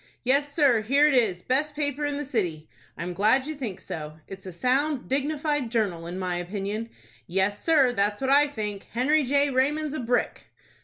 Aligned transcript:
"Yes, 0.23 0.51
sir. 0.51 0.81
Here 0.81 1.05
it 1.05 1.13
is. 1.13 1.43
Best 1.43 1.75
paper 1.75 2.05
in 2.07 2.17
the 2.17 2.25
city!" 2.25 2.67
"I 2.97 3.03
am 3.03 3.13
glad 3.13 3.45
you 3.45 3.53
think 3.53 3.79
so. 3.79 4.17
It's 4.27 4.47
a 4.47 4.51
sound, 4.51 5.07
dignified 5.07 5.69
journal, 5.69 6.07
in 6.07 6.17
my 6.17 6.37
opinion." 6.37 6.89
"Yes, 7.27 7.63
sir. 7.63 7.91
That's 7.93 8.19
what 8.19 8.31
I 8.31 8.47
think. 8.47 8.87
Henry 8.93 9.23
J. 9.23 9.51
Raymond's 9.51 9.93
a 9.93 9.99
brick!" 9.99 10.45